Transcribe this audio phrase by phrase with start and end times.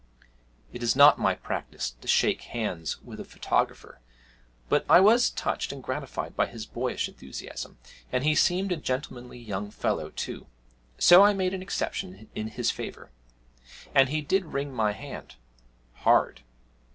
[0.73, 3.99] It is not my practice to shake hands with a photographer,
[4.67, 7.77] but I was touched and gratified by his boyish enthusiasm,
[8.11, 10.47] and he seemed a gentlemanly young fellow too,
[10.97, 13.11] so I made an exception in his favour;
[13.93, 15.35] and he did wring my hand
[15.97, 16.41] hard.